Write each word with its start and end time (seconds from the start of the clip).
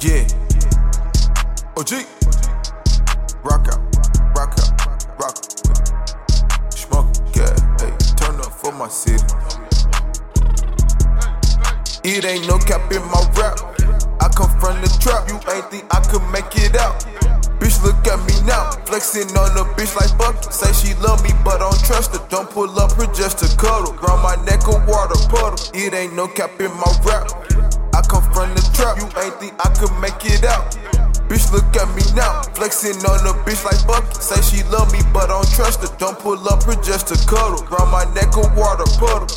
Yeah. 0.00 0.26
OG. 1.76 1.92
Rock 3.44 3.68
out, 3.68 3.78
rock 4.34 4.58
out, 4.58 5.06
rock 5.16 5.36
out. 5.38 6.74
Smoke, 6.74 7.06
yeah, 7.36 7.54
hey, 7.78 7.94
turn 8.16 8.34
up 8.40 8.50
for 8.50 8.72
my 8.72 8.88
city. 8.88 9.22
It 12.02 12.24
ain't 12.24 12.48
no 12.48 12.58
cap 12.58 12.90
in 12.90 13.02
my 13.02 13.22
rap. 13.38 13.60
I 14.20 14.28
come 14.34 14.50
from 14.58 14.80
the 14.82 14.90
trap, 15.00 15.28
you 15.28 15.38
ain't 15.54 15.70
think 15.70 15.84
I 15.94 16.00
could 16.10 16.26
make 16.32 16.50
it 16.56 16.74
out. 16.74 16.98
Bitch, 17.62 17.80
look 17.84 18.04
at 18.08 18.18
me 18.26 18.34
now, 18.44 18.72
flexing 18.86 19.30
on 19.38 19.54
the 19.54 19.62
bitch 19.78 19.94
like 19.94 20.10
Bucky. 20.18 20.50
Say 20.50 20.72
she 20.72 20.94
love 20.98 21.22
me, 21.22 21.30
but 21.44 21.58
don't 21.58 21.78
trust 21.84 22.10
her. 22.10 22.26
Don't 22.28 22.50
pull 22.50 22.68
up 22.80 22.90
her 22.98 23.06
just 23.14 23.38
to 23.38 23.56
cuddle. 23.56 23.94
Round 24.02 24.20
my 24.20 24.34
neck 24.44 24.66
a 24.66 24.74
water 24.90 25.14
puddle. 25.30 25.58
It 25.72 25.94
ain't 25.94 26.14
no 26.14 26.26
cap 26.26 26.58
in 26.60 26.72
my 26.74 26.90
rap. 27.04 27.41
From 28.32 28.48
the 28.56 28.64
trap, 28.72 28.96
you 28.96 29.06
ain't 29.20 29.36
think 29.36 29.52
I 29.60 29.68
could 29.76 29.92
make 30.00 30.24
it 30.24 30.44
out. 30.44 30.72
Bitch, 31.28 31.52
look 31.52 31.68
at 31.76 31.88
me 31.92 32.02
now, 32.16 32.42
flexing 32.56 32.96
on 33.04 33.20
the 33.24 33.36
bitch 33.44 33.64
like 33.64 33.80
Bucky. 33.86 34.08
Say 34.20 34.40
she 34.40 34.64
love 34.72 34.92
me, 34.92 35.00
but 35.12 35.28
don't 35.28 35.48
trust 35.52 35.84
her. 35.84 35.92
Don't 35.98 36.18
pull 36.18 36.40
up 36.48 36.64
her 36.64 36.76
just 36.82 37.08
to 37.08 37.16
cuddle. 37.28 37.60
Round 37.68 37.92
my 37.92 38.04
neck 38.16 38.32
a 38.36 38.44
water 38.56 38.88
puddle. 38.98 39.28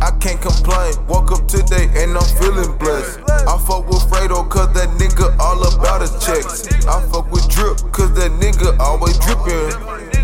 I 0.00 0.10
can't 0.18 0.40
complain. 0.40 0.96
Woke 1.06 1.32
up 1.32 1.46
today 1.46 1.88
and 2.00 2.16
I'm 2.16 2.28
feeling 2.40 2.76
blessed. 2.78 3.20
I 3.28 3.56
fuck 3.60 3.86
with 3.86 4.02
Fredo 4.08 4.48
cause 4.48 4.72
that 4.74 4.88
nigga 4.96 5.36
all 5.38 5.60
about 5.60 6.00
his 6.00 6.12
checks. 6.24 6.66
I 6.88 7.00
fuck 7.12 7.30
with 7.30 7.48
Drip 7.48 7.76
cause 7.92 8.12
that 8.16 8.32
nigga 8.40 8.78
always 8.80 9.16
drippin'. 9.20 9.70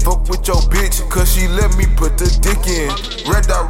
Fuck 0.00 0.28
with 0.28 0.48
your 0.48 0.60
bitch 0.72 1.08
cause 1.10 1.32
she 1.32 1.46
let 1.48 1.76
me 1.76 1.84
put 1.96 2.16
the 2.16 2.26
dick 2.40 2.49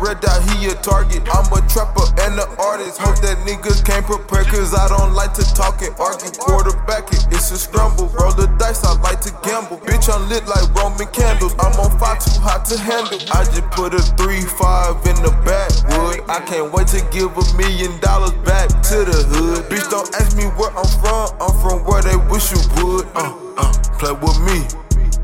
in. 0.01 0.07
Red 0.07 0.21
dot, 0.21 0.41
red 0.41 0.45
dot, 0.45 0.59
he 0.59 0.67
a 0.67 0.75
target. 0.83 1.23
I'm 1.33 1.47
a 1.53 1.61
trapper 1.69 2.07
and 2.23 2.39
an 2.39 2.49
artist. 2.59 2.99
Hope 2.99 3.19
that 3.21 3.39
niggas 3.47 3.85
can't 3.85 4.05
prepare 4.05 4.45
cause 4.45 4.75
I 4.75 4.89
don't 4.89 5.15
like 5.15 5.33
to 5.35 5.45
talk 5.55 5.83
and 5.83 5.95
argue. 5.99 6.31
Quarterback 6.39 7.13
it, 7.13 7.27
it's 7.31 7.51
a 7.51 7.59
scramble. 7.59 8.09
Roll 8.09 8.33
the 8.33 8.47
dice, 8.59 8.85
I 8.85 8.99
like 9.01 9.21
to 9.23 9.33
gamble. 9.43 9.79
Bitch, 9.79 10.13
I'm 10.13 10.29
lit 10.29 10.47
like 10.47 10.67
Roman 10.75 11.07
candles. 11.13 11.55
I'm 11.59 11.73
on 11.81 11.93
fire, 11.99 12.17
too 12.19 12.41
hot 12.41 12.65
to 12.67 12.79
handle. 12.79 13.21
I 13.33 13.45
just 13.45 13.69
put 13.71 13.95
a 13.95 14.03
3-5 14.17 15.07
in 15.07 15.17
the 15.23 15.33
backwood. 15.45 16.29
I 16.29 16.41
can't 16.47 16.73
wait 16.73 16.89
to 16.89 17.01
give 17.11 17.33
a 17.37 17.45
million 17.57 17.99
dollars 18.01 18.35
back 18.45 18.69
to 18.91 19.05
the 19.05 19.19
hood. 19.31 19.65
Bitch, 19.71 19.89
don't 19.91 20.09
ask 20.17 20.37
me 20.37 20.45
where 20.59 20.71
I'm 20.77 20.89
from. 21.01 21.31
I'm 21.41 21.55
from 21.61 21.85
where 21.85 22.03
they 22.03 22.17
wish 22.31 22.53
you 22.53 22.61
would. 22.83 23.07
Uh, 23.15 23.35
uh, 23.57 23.73
play 23.99 24.13
with 24.13 24.39
me. 24.47 24.65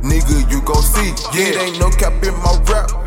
Nigga, 0.07 0.51
you 0.53 0.61
gon' 0.63 0.83
see. 0.83 1.11
Yeah, 1.35 1.49
it 1.49 1.57
ain't 1.57 1.81
no 1.81 1.91
cap 1.91 2.23
in 2.23 2.35
my 2.39 2.55
rap. 2.71 3.06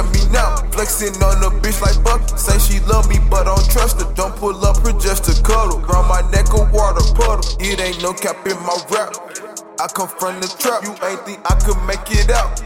At 0.00 0.08
me 0.12 0.20
now. 0.32 0.56
Flexing 0.72 1.14
on 1.22 1.44
a 1.44 1.50
bitch 1.60 1.80
like 1.80 2.00
Bucky. 2.02 2.24
Say 2.36 2.58
she 2.58 2.80
love 2.86 3.08
me, 3.08 3.18
but 3.28 3.44
don't 3.44 3.64
trust 3.70 4.00
her. 4.00 4.08
Don't 4.14 4.34
pull 4.36 4.56
up 4.64 4.78
her 4.84 4.92
just 4.98 5.24
to 5.24 5.34
cuddle. 5.42 5.80
Round 5.80 6.08
my 6.08 6.22
neck 6.32 6.48
a 6.52 6.64
water 6.72 7.04
puddle. 7.14 7.44
It 7.60 7.80
ain't 7.80 8.02
no 8.02 8.12
cap 8.12 8.46
in 8.46 8.56
my 8.64 8.76
rap. 8.90 9.12
I 9.78 9.86
come 9.88 10.08
from 10.08 10.40
the 10.40 10.48
trap. 10.58 10.84
You 10.84 10.92
ain't 11.06 11.20
think 11.24 11.40
I 11.44 11.54
could 11.60 11.80
make 11.84 12.04
it 12.08 12.30
out. 12.30 12.60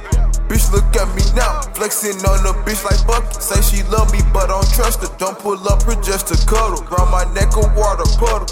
Bitch, 0.49 0.71
look 0.73 0.87
at 0.95 1.09
me 1.17 1.25
now. 1.35 1.63
Flexing 1.75 2.19
on 2.27 2.47
a 2.47 2.55
bitch 2.63 2.85
like 2.85 3.03
Bucky. 3.07 3.41
Say 3.41 3.61
she 3.63 3.83
love 3.91 4.13
me, 4.13 4.21
but 4.33 4.49
don't 4.49 4.69
trust 4.75 5.03
her. 5.03 5.11
Don't 5.19 5.39
pull 5.39 5.59
up 5.69 5.83
her 5.85 5.99
just 6.03 6.29
to 6.29 6.37
cuddle. 6.47 6.83
Round 6.87 7.11
my 7.11 7.25
neck 7.35 7.55
a 7.57 7.65
water 7.75 8.07
puddle. 8.19 8.47